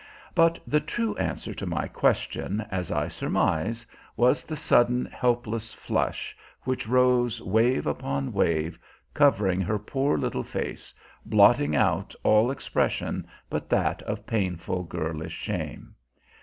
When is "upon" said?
7.85-8.33